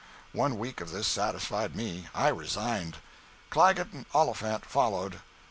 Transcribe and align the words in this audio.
One 0.33 0.57
week 0.57 0.81
of 0.81 0.89
this 0.89 1.05
satisfied 1.07 1.75
me. 1.75 2.07
I 2.15 2.29
resigned. 2.29 2.97
Clagget 3.51 3.93
and 3.93 4.07
Oliphant 4.15 4.65
followed. 4.65 5.21